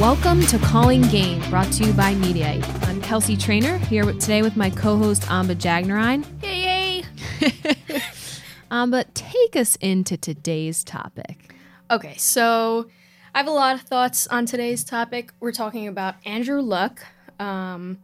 [0.00, 2.88] Welcome to Calling Game, brought to you by Mediaite.
[2.88, 6.24] I'm Kelsey Trainer, here today with my co-host Amba Jagnarine.
[6.42, 7.04] Yay,
[7.42, 8.00] yay.
[8.70, 11.54] Amba, take us into today's topic.
[11.90, 12.88] Okay, so
[13.34, 15.34] I have a lot of thoughts on today's topic.
[15.38, 17.02] We're talking about Andrew Luck.
[17.38, 17.98] Um,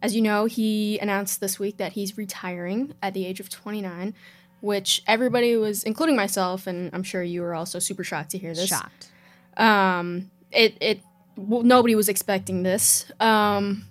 [0.00, 4.14] as you know, he announced this week that he's retiring at the age of 29,
[4.62, 8.54] which everybody was, including myself, and I'm sure you were also super shocked to hear
[8.54, 8.70] this.
[8.70, 9.10] Shocked.
[9.58, 11.02] Um, it it
[11.38, 13.84] well, nobody was expecting this, um,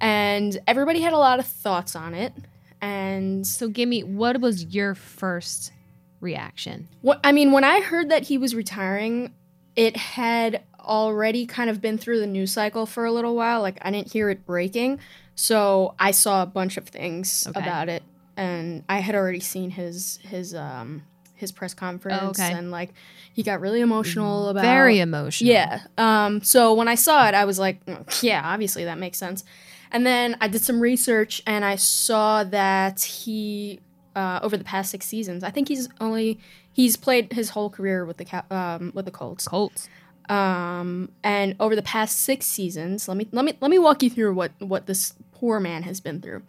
[0.00, 2.32] and everybody had a lot of thoughts on it.
[2.80, 5.72] And So give me, what was your first
[6.20, 6.88] reaction?
[7.00, 9.32] what I mean, when I heard that he was retiring,
[9.76, 13.62] it had already kind of been through the news cycle for a little while.
[13.62, 14.98] Like I didn't hear it breaking,
[15.34, 17.58] so I saw a bunch of things Okay.
[17.60, 18.02] about it,
[18.36, 21.04] and I had already seen his his um
[21.34, 22.52] his press conference, Oh, okay.
[22.52, 22.90] and like
[23.32, 25.50] he got really emotional about Very emotional.
[25.52, 25.80] Yeah.
[25.98, 29.44] Um, so when I saw it, I was like, "Mm, yeah, obviously that makes sense.
[29.90, 33.80] And then I did some research and I saw that he,
[34.16, 36.38] uh, over the past six seasons, I think he's only
[36.72, 39.46] he's played his whole career with the um, with the Colts.
[39.46, 39.88] Colts.
[40.28, 44.10] Um, and over the past six seasons, let me let me let me walk you
[44.10, 46.42] through what what this poor man has been through.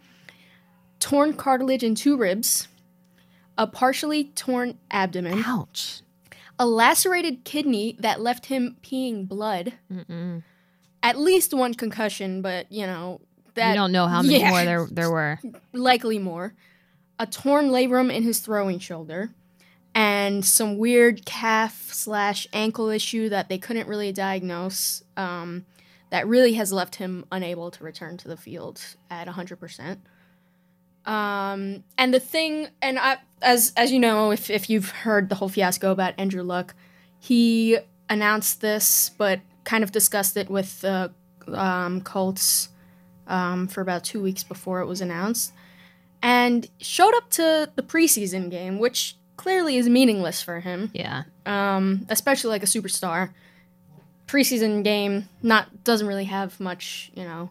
[0.98, 2.68] Torn cartilage in two ribs,
[3.58, 6.02] a partially torn abdomen, Ouch.
[6.58, 10.42] a lacerated kidney that left him peeing blood, Mm-mm.
[11.02, 13.20] at least one concussion, but you know
[13.54, 14.50] that we don't know how many yeah.
[14.50, 15.38] more there, there were.
[15.72, 16.54] likely more,
[17.18, 19.30] a torn labrum in his throwing shoulder,
[19.94, 25.02] and some weird calf slash ankle issue that they couldn't really diagnose.
[25.16, 25.64] Um,
[26.10, 29.98] that really has left him unable to return to the field at 100%.
[31.06, 35.36] Um, and the thing, and I, as as you know, if if you've heard the
[35.36, 36.74] whole fiasco about Andrew Luck,
[37.18, 37.78] he
[38.10, 41.12] announced this, but kind of discussed it with the
[41.52, 42.68] um, Colts
[43.28, 45.52] um, for about two weeks before it was announced,
[46.22, 51.24] and showed up to the preseason game, which clearly is meaningless for him, Yeah.
[51.44, 53.30] um, especially like a superstar.
[54.26, 57.50] Preseason game not doesn't really have much, you know,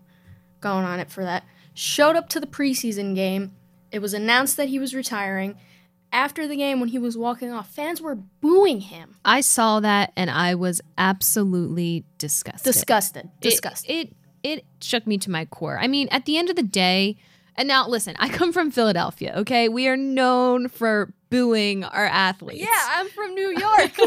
[0.59, 1.43] going on it for that.
[1.75, 3.51] Showed up to the preseason game.
[3.91, 5.55] It was announced that he was retiring.
[6.11, 9.17] After the game, when he was walking off, fans were booing him.
[9.25, 12.63] I saw that and I was absolutely disgusted.
[12.71, 13.25] Disgusted.
[13.25, 13.89] It- Disgusted.
[13.91, 15.77] It, it shook me to my core.
[15.79, 17.17] I mean, at the end of the day,
[17.57, 19.33] and now listen, I come from Philadelphia.
[19.37, 22.61] Okay, we are known for booing our athletes.
[22.61, 23.91] Yeah, I'm from New York.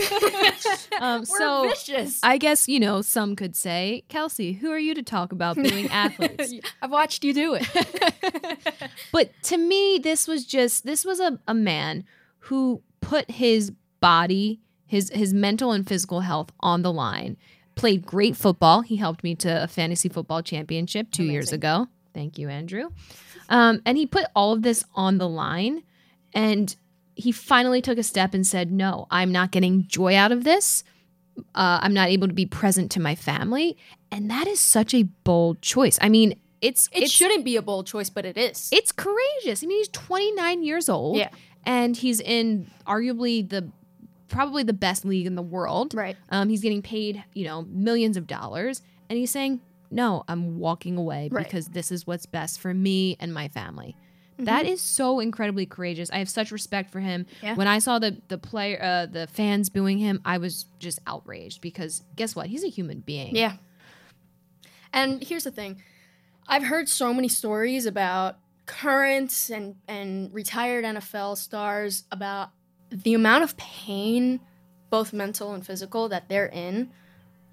[1.01, 2.19] Um, We're so vicious.
[2.25, 5.89] I guess you know some could say, Kelsey, who are you to talk about booing
[5.91, 6.53] athletes?
[6.83, 8.91] I've watched you do it.
[9.13, 12.03] But to me, this was just this was a, a man
[12.41, 13.71] who put his
[14.01, 17.37] body, his his mental and physical health on the line.
[17.77, 18.81] Played great football.
[18.81, 21.87] He helped me to a fantasy football championship two years ago.
[22.13, 22.89] Thank you, Andrew.
[23.49, 25.83] Um, and he put all of this on the line,
[26.35, 26.75] and
[27.15, 30.85] he finally took a step and said, "No, I'm not getting joy out of this.
[31.55, 33.77] Uh, I'm not able to be present to my family."
[34.11, 35.99] And that is such a bold choice.
[36.01, 38.69] I mean, it's It it's, shouldn't be a bold choice, but it is.
[38.73, 39.63] it's courageous.
[39.63, 41.17] I mean, he's 29 years old.
[41.19, 41.29] Yeah.
[41.65, 43.71] And he's in arguably the
[44.29, 45.95] probably the best league in the world.
[45.95, 46.17] right.
[46.31, 48.83] Um, he's getting paid, you know, millions of dollars.
[49.09, 49.61] And he's saying,
[49.91, 51.45] No, I'm walking away Right.
[51.45, 53.97] because this is what's best for me and my family.
[54.41, 56.11] That is so incredibly courageous.
[56.13, 57.27] I have such respect for him.
[57.43, 57.57] Yeah.
[57.57, 61.61] When I saw the the player uh, the fans booing him, I was just outraged
[61.61, 62.47] because guess what?
[62.47, 63.35] He's a human being.
[63.35, 63.55] Yeah.
[64.93, 65.83] And here's the thing.
[66.47, 72.51] I've heard so many stories about current and, and retired NFL stars about
[72.91, 74.41] the amount of pain,
[74.89, 76.91] both mental and physical, that they're in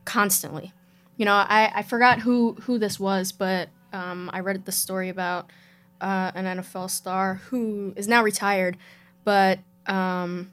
[0.06, 0.72] constantly.
[1.18, 5.10] You know, I, I forgot who, who this was, but um, I read the story
[5.10, 5.50] about
[6.02, 8.78] uh, an NFL star who is now retired,
[9.24, 10.52] but um,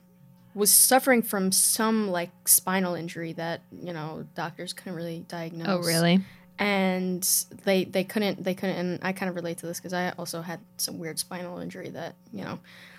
[0.55, 5.79] was suffering from some like spinal injury that, you know, doctors couldn't really diagnose Oh,
[5.81, 6.21] really?
[6.59, 7.27] and
[7.65, 10.43] they they couldn't they couldn't and I kind of relate to this because I also
[10.43, 12.59] had some weird spinal injury that you know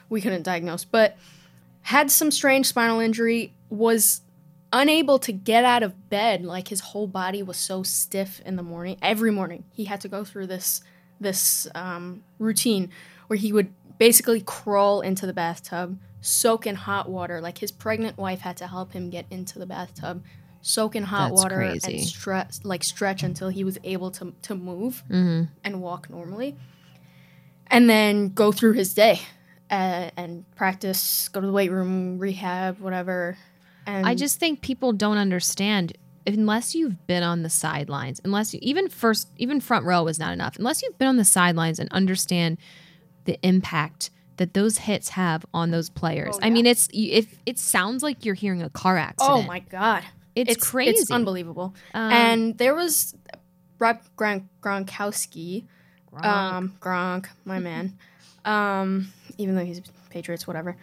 [0.09, 1.17] we couldn't diagnose but
[1.83, 4.21] had some strange spinal injury was
[4.73, 8.63] unable to get out of bed like his whole body was so stiff in the
[8.63, 10.81] morning every morning he had to go through this
[11.21, 12.89] this um, routine
[13.27, 18.17] where he would basically crawl into the bathtub soak in hot water like his pregnant
[18.17, 20.23] wife had to help him get into the bathtub
[20.61, 21.97] soak in hot That's water crazy.
[21.97, 25.43] and stretch like stretch until he was able to to move Mm-hmm.
[25.63, 26.55] and walk normally
[27.67, 29.19] and then go through his day
[29.69, 33.37] uh, and practice go to the weight room rehab whatever
[33.85, 38.59] and I just think people don't understand unless you've been on the sidelines, unless you
[38.61, 40.57] even first even front row was not enough.
[40.57, 42.57] Unless you've been on the sidelines and understand
[43.25, 46.35] the impact that those hits have on those players.
[46.35, 49.31] Oh, I mean, it's if it sounds like you're hearing a car accident.
[49.31, 50.03] Oh my god.
[50.35, 51.01] it's, crazy.
[51.01, 51.75] It's unbelievable.
[51.93, 53.15] Um, and there was
[53.79, 55.65] Rob Gron- Gronkowski,
[56.11, 56.25] Gronk.
[56.25, 57.97] um, Gronk, my man.
[58.45, 60.77] Um, even though he's Patriots, whatever.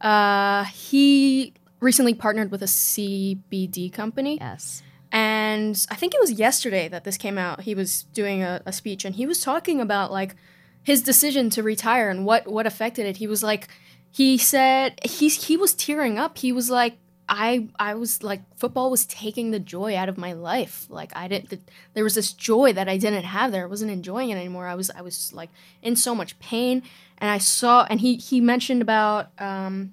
[0.00, 4.82] Uh, he recently partnered with a CBD company, yes.
[5.10, 7.62] and I think it was yesterday that this came out.
[7.62, 10.36] He was doing a, a speech, and he was talking about like
[10.82, 13.16] his decision to retire and what what affected it.
[13.16, 13.68] He was like,
[14.10, 16.38] he said he's he was tearing up.
[16.38, 16.98] He was like.
[17.32, 20.86] I I was like football was taking the joy out of my life.
[20.90, 21.62] Like I didn't
[21.94, 23.62] there was this joy that I didn't have there.
[23.62, 24.66] I wasn't enjoying it anymore.
[24.66, 25.48] I was I was like
[25.80, 26.82] in so much pain
[27.18, 29.92] and I saw and he he mentioned about um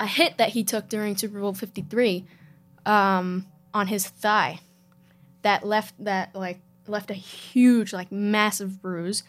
[0.00, 2.24] a hit that he took during Super Bowl 53
[2.86, 4.58] um on his thigh
[5.42, 6.58] that left that like
[6.88, 9.22] left a huge like massive bruise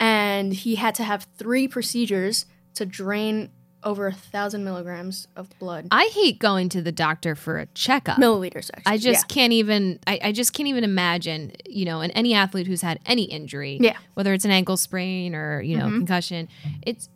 [0.00, 3.50] and he had to have three procedures to drain
[3.84, 8.16] over a thousand milligrams of blood I hate going to the doctor for a checkup.
[8.18, 12.10] milliliters actually I just can't even I, I just can't even imagine, you know, and
[12.16, 13.96] any athlete who's had any injury, Yeah.
[14.14, 15.98] whether it's an ankle sprain or, you know, Mhm.
[15.98, 16.48] concussion,
[16.82, 17.08] it's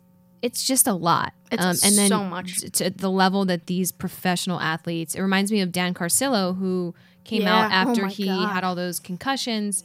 [0.43, 1.33] it's just a lot.
[1.53, 2.59] Um, and then so much.
[2.73, 6.93] to the level that these professional athletes, it reminds me of Dan Carcillo who
[7.23, 7.55] came Yeah.
[7.65, 8.49] out Oh after my he God.
[8.53, 9.83] had all those concussions.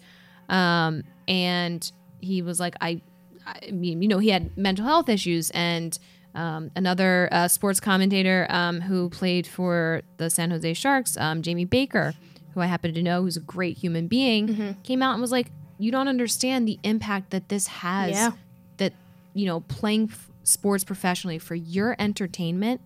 [0.49, 1.91] Um, and
[2.21, 3.01] he was like, I,
[3.47, 5.99] I mean, you know, he had mental health issues and
[6.35, 11.65] um, another uh, sports commentator um, who played for the San Jose Sharks, um, Jamie
[11.65, 12.15] Baker,
[12.55, 14.83] who I happen to know, who's a great human being, Mm-hmm.
[14.83, 18.11] came out and was like, "You don't understand the impact that this has.
[18.13, 18.33] Yeah.
[18.79, 18.93] That
[19.35, 22.81] you know, playing f- sports professionally for your entertainment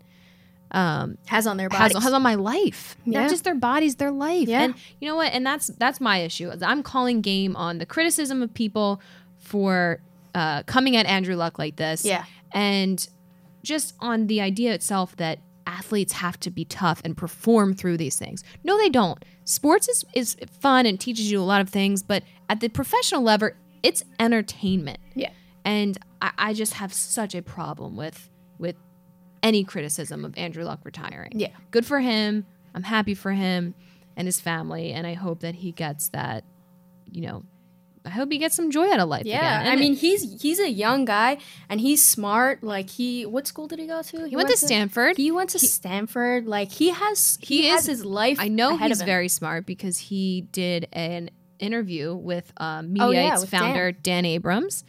[0.73, 2.03] um, has on their has, bodies.
[2.05, 3.21] has on my life, Yeah.
[3.23, 4.49] not just their bodies, their life.
[4.49, 4.63] Yeah.
[4.63, 5.33] And you know what?
[5.33, 6.51] And that's that's my issue.
[6.63, 9.01] I'm calling game on the criticism of people
[9.39, 10.01] for
[10.35, 12.05] uh, coming at Andrew Luck like this.
[12.05, 12.25] Yeah.
[12.53, 13.07] And
[13.63, 18.17] just on the idea itself that athletes have to be tough and perform through these
[18.17, 18.43] things.
[18.65, 19.23] No, they don't.
[19.45, 23.23] Sports is, is fun and teaches you a lot of things, but at the professional
[23.23, 23.51] level,
[23.83, 24.99] it's entertainment.
[25.15, 25.31] Yeah.
[25.65, 28.29] And I, I just have such a problem with
[28.59, 28.77] with
[29.43, 31.33] any criticism of Andrew Luck retiring.
[31.35, 31.49] Yeah.
[31.71, 32.47] Good for him.
[32.75, 33.75] I'm happy for him
[34.17, 36.45] and his family, and I hope that he gets that,
[37.11, 37.43] you know,
[38.05, 39.27] I hope he gets some joy out of life.
[39.27, 39.63] Yeah.
[39.65, 41.39] I mean he's he's a young guy
[41.69, 42.65] and he's smart.
[42.65, 44.29] Like he, what school did he go to?
[44.29, 45.17] he went to Stanford.
[45.17, 46.47] He went to Stanford.
[46.47, 48.39] Like he has he, He has is- his life.
[48.41, 51.31] I know he's very smart because he did an
[51.61, 54.83] interview with um, Oh, yeah, with founder Dan, Abrams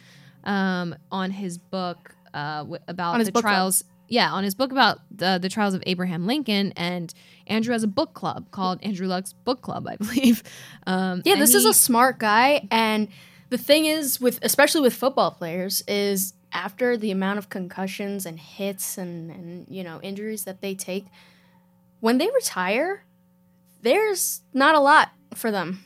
[0.44, 3.84] um, on his book uh, w- about the book trials.
[4.08, 7.12] Yeah, on his book about the the trials of Abraham Lincoln, and
[7.46, 10.42] Andrew has a book club called Andrew Luck's Book Club, I believe.
[10.86, 13.08] Um, Yeah, this is a smart guy, and
[13.50, 18.38] the thing is, with especially with football players, is after the amount of concussions and
[18.38, 21.06] hits and and you know injuries that they take,
[22.00, 23.04] when they retire,
[23.80, 25.82] there's not a lot for them.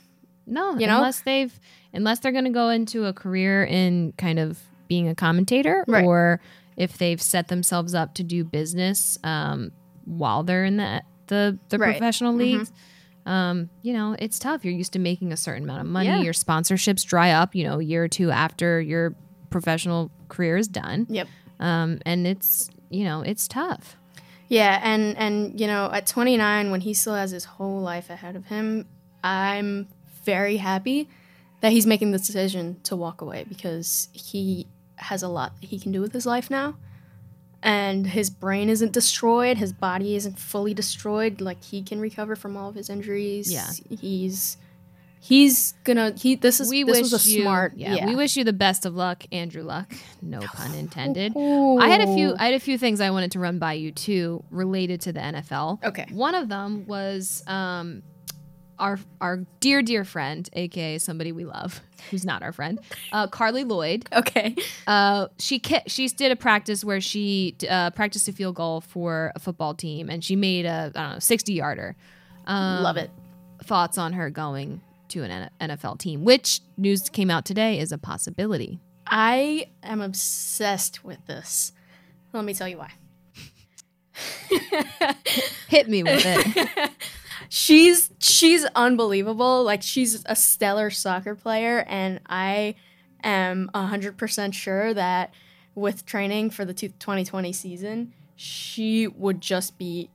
[0.49, 0.97] No, You know?
[0.97, 1.57] unless they've
[1.93, 6.03] unless they're going to go into a career in kind of being a commentator, Right.
[6.05, 6.39] or
[6.77, 9.71] if they've set themselves up to do business um,
[10.05, 11.91] while they're in the the, the Right.
[11.91, 12.37] professional Mhm.
[12.37, 12.71] leagues.
[13.27, 14.65] Um, you know, it's tough.
[14.65, 16.07] You're used to making a certain amount of money.
[16.07, 16.21] Yeah.
[16.21, 17.53] Your sponsorships dry up.
[17.53, 19.13] You know, a year or two after your
[19.51, 21.05] professional career is done.
[21.09, 21.27] Yep.
[21.59, 23.95] Um, and it's you know it's tough.
[24.47, 28.35] Yeah, and and you know, at 29, when he still has his whole life ahead
[28.35, 28.85] of him,
[29.23, 29.87] I'm
[30.25, 31.09] very happy
[31.61, 35.79] that he's making the decision to walk away because he has a lot that he
[35.79, 36.75] can do with his life now.
[37.61, 41.41] And his brain isn't destroyed, his body isn't fully destroyed.
[41.41, 43.51] Like he can recover from all of his injuries.
[43.51, 43.69] Yeah.
[43.99, 44.55] he's
[45.19, 46.35] he's gonna he.
[46.35, 47.73] This is we this wish was a you, smart.
[47.75, 49.93] yeah, Yeah, we wish you the best of luck, Andrew Luck.
[50.21, 51.33] No pun intended.
[51.35, 52.35] I had a few.
[52.39, 55.19] I had a few things I wanted to run by you too, related to the
[55.19, 55.83] NFL.
[55.83, 56.05] Okay.
[56.11, 58.03] One of them was um,
[58.79, 62.79] our our dear dear friend, aka somebody we love, who's not our friend,
[63.11, 64.07] uh, Carli Lloyd.
[64.13, 64.55] Okay.
[64.87, 69.31] Uh, she ki- she did a practice where she uh, practiced a field goal for
[69.35, 71.95] a football team, and she made a I don't know sixty yarder.
[72.47, 73.11] Um, Love it.
[73.63, 77.97] Thoughts on her going to an NFL team, which news came out today is a
[77.97, 78.79] possibility.
[79.05, 81.73] I am obsessed with this.
[82.31, 82.91] Let me tell you why.
[85.67, 86.91] Hit me with it.
[87.49, 89.63] she's she's unbelievable.
[89.63, 92.75] Like she's a stellar soccer player and I
[93.23, 95.33] am 100% sure that
[95.75, 100.09] with training for the 2020 season, she would just be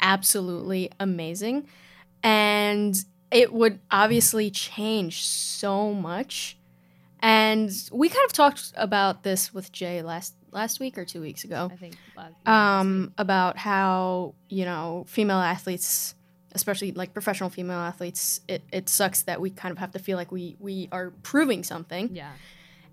[0.00, 1.66] absolutely amazing.
[2.22, 6.56] and it would obviously change so much.
[7.20, 11.42] And we kind of talked about this with Jay last last week or two weeks
[11.42, 11.68] ago.
[11.72, 11.96] I think.
[12.46, 16.14] Um, about how you know female athletes,
[16.54, 20.16] especially like professional female athletes, it, it sucks that we kind of have to feel
[20.16, 22.10] like we we are proving something.
[22.14, 22.32] yeah.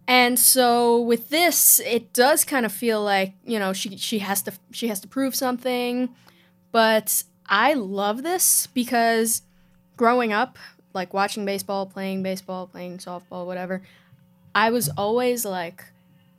[0.08, 4.42] And so with this, it does kind of feel like you know she she has
[4.44, 6.10] to she has to prove something,
[6.72, 9.44] but I love this because
[9.96, 10.58] growing up,
[10.94, 13.84] like watching baseball, playing baseball, playing softball, whatever,
[14.56, 15.86] I was always like,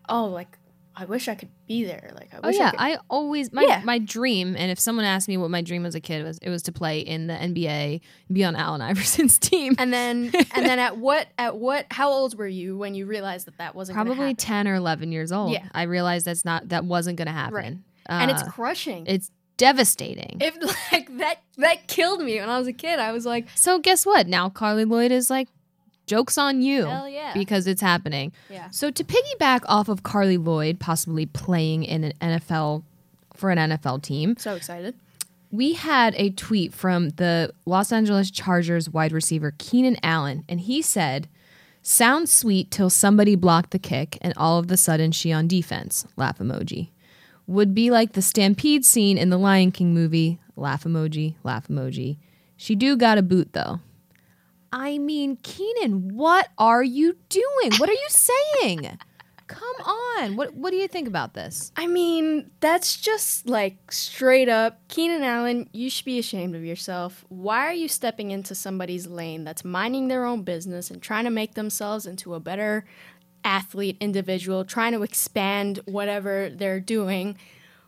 [0.08, 0.58] oh, like
[0.96, 2.10] I wish I could be there.
[2.14, 2.92] Like I Oh yeah, I.
[2.94, 3.82] I always my Yeah.
[3.84, 6.50] my dream, and if someone asked me what my dream as a kid was, it
[6.50, 8.00] was to play in the NBA,
[8.30, 9.74] be on Allen Iverson's team.
[9.78, 13.46] and then and then at what at what how old were you when you realized
[13.46, 15.52] that that wasn't Probably ten or eleven years old.
[15.52, 15.66] Yeah.
[15.72, 17.54] I realized that's not that wasn't going to happen.
[17.56, 17.76] Right.
[18.08, 19.04] and it's Uh, crushing.
[19.06, 20.38] it's devastating.
[20.40, 20.56] if
[20.92, 22.98] like that that killed me when I was a kid.
[22.98, 24.26] I was like, so guess what?
[24.26, 25.48] Now Carli Lloyd is like,
[26.06, 28.32] jokes on you hell yeah, because it's happening.
[28.50, 28.68] yeah.
[28.70, 32.82] So to piggyback off of Carli Lloyd possibly playing in an NFL
[33.34, 34.94] for an NFL team, So excited.
[35.50, 40.82] we had a tweet from the Los Angeles Chargers wide receiver Keenan Allen, and he
[40.82, 41.28] said,
[41.82, 46.06] "Sounds sweet till somebody blocked the kick, and all of the sudden she on defense."
[46.16, 46.90] Laugh emoji.
[47.46, 50.38] Would be like the stampede scene in the Lion King movie.
[50.56, 51.34] Laugh emoji.
[51.42, 52.18] Laugh emoji.
[52.56, 53.80] She do got a boot though.
[54.72, 57.72] I mean, Keenan, what are you doing?
[57.76, 58.98] What are you saying?
[59.46, 60.36] Come on.
[60.36, 61.72] What What do you think about this?
[61.76, 67.24] I mean, that's just like straight up Keenan Allen, you should be ashamed of yourself.
[67.28, 71.30] Why are you stepping into somebody's lane that's minding their own business and trying to
[71.30, 72.86] make themselves into a better
[73.44, 77.36] athlete individual, trying to expand whatever they're doing?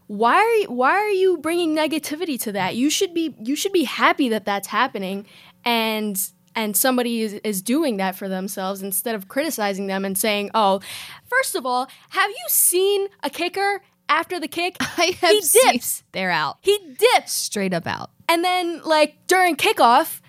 [0.06, 2.76] Why are you, why are you bringing negativity to that?
[2.76, 5.24] You should be you should be happy that that's happening
[5.64, 6.20] and
[6.54, 10.80] and somebody is, is doing that for themselves instead of criticizing them and saying, "Oh,
[11.26, 14.76] first of all, have you seen a kicker after the kick?
[14.80, 16.02] I have he seen- dips.
[16.12, 16.58] They're out.
[16.60, 18.10] He dips, Straight up out.
[18.28, 20.20] and then like during kickoff,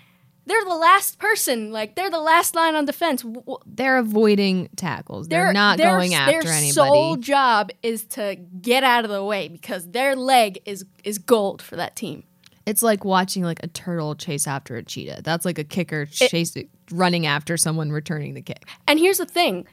[0.46, 1.72] they're the last person.
[1.72, 3.24] Like they're the last line on defense.
[3.66, 5.28] They're avoiding tackles.
[5.28, 6.70] They're, Their- not their- going after their anybody.
[6.72, 11.60] sole job is to get out of the way because their leg is is gold
[11.62, 12.24] for that team.
[12.66, 15.22] It's like watching like a turtle chase after a cheetah.
[15.22, 16.56] That's like a kicker chase
[16.90, 18.66] running after someone returning the kick.
[18.88, 19.66] And here's the thing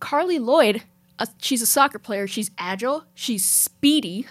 [0.00, 0.82] Carli Lloyd,
[1.18, 2.26] uh, she's a soccer player.
[2.26, 4.26] She's agile, she's speedy.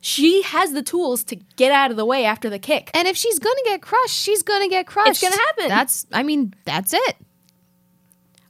[0.00, 2.90] She has the tools to get out of the way after the kick.
[2.92, 5.10] And if she's gonna get crushed, she's gonna get crushed.
[5.10, 5.68] It's gonna happen.
[5.68, 7.16] That's I mean, that's it.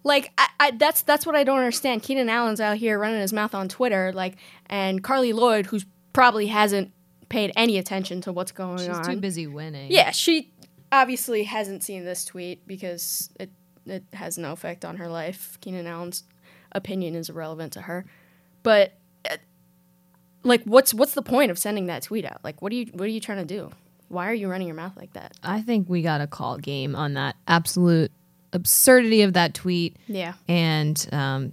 [0.02, 2.02] Like I, I, that's that's what I don't understand.
[2.02, 4.36] Keenan Allen's out here running his mouth on Twitter, like,
[4.66, 6.92] and Carli Lloyd, who's probably hasn't
[7.34, 9.04] paid any attention to what's going She's on.
[9.04, 9.90] She's too busy winning.
[9.90, 10.52] Yeah, she
[10.92, 13.50] obviously hasn't seen this tweet because it
[13.86, 15.58] it has no effect on her life.
[15.60, 16.22] Keenan Allen's
[16.72, 18.04] opinion is irrelevant to her.
[18.62, 18.92] But
[19.28, 19.36] uh,
[20.44, 22.38] like what's what's the point of sending that tweet out?
[22.44, 23.72] Like what are you what are you trying to do?
[24.08, 25.32] Why are you running your mouth like that?
[25.42, 28.12] I think we got a call game on that absolute
[28.52, 29.96] absurdity of that tweet.
[30.06, 30.34] Yeah.
[30.46, 31.52] And um,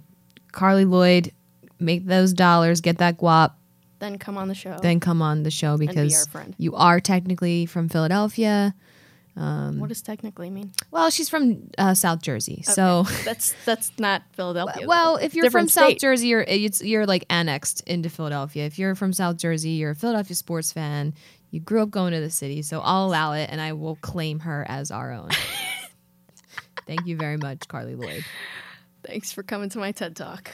[0.52, 1.32] Carli Lloyd,
[1.80, 3.54] make those dollars, get that guap,
[4.02, 4.76] Then come on the show.
[4.82, 6.56] then come on the show be because friend.
[6.58, 8.74] you are technically from Philadelphia.
[9.36, 10.72] what does technically mean?
[10.90, 14.88] Well, she's from uh, South Jersey, so That's that's not Philadelphia.
[14.88, 15.24] well, though.
[15.24, 15.98] if you're Different from South.
[15.98, 18.66] Jersey, you're it's you're like annexed into Philadelphia.
[18.66, 21.14] If you're from South Jersey, you're a Philadelphia sports fan.
[21.52, 24.40] You grew up going to the city, so I'll allow it, and I will claim
[24.40, 25.28] her as our own.
[26.88, 28.24] Thank you very much, Carli Lloyd.
[29.04, 30.50] Thanks for coming to my TED Talk.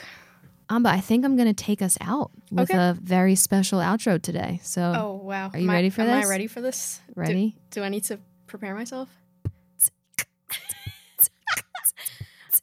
[0.70, 2.78] Um, but I think I'm gonna take us out with Okay.
[2.78, 4.60] a very special outro today.
[4.62, 5.50] So Oh wow!
[5.52, 6.26] Are you Am I- ready for am this?
[6.26, 7.00] I ready for this?
[7.08, 7.56] Do- ready?
[7.70, 9.08] Do, I need to prepare myself?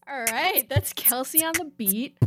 [0.07, 2.17] All right, that's Kelsey on the beat.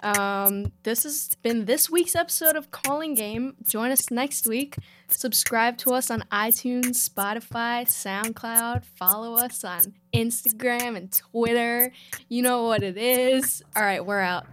[0.00, 3.56] Um, this has been this week's episode of Calling Game.
[3.66, 4.76] Join us next week.
[5.08, 8.84] Subscribe to us on iTunes, Spotify, SoundCloud.
[8.84, 11.92] Follow us on Instagram and Twitter.
[12.28, 13.62] You know what it is.
[13.74, 14.46] All right, we're out.